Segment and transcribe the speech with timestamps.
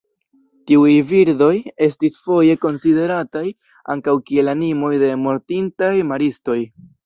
[0.69, 1.49] Tiuj birdoj
[1.89, 3.45] estis foje konsiderataj
[3.97, 6.61] ankaŭ kiel animoj de mortintaj maristoj.